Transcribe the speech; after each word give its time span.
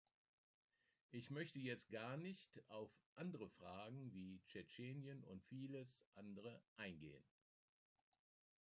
Ich 1.11 1.29
möchte 1.29 1.59
jetzt 1.59 1.91
gar 1.91 2.17
nicht 2.17 2.59
auf 2.69 2.89
andere 3.13 3.47
Fragen 3.47 4.11
wie 4.11 4.41
Tschetschenien 4.47 5.23
und 5.25 5.43
vieles 5.43 5.95
andere 6.15 6.59
eingehen. 6.75 7.23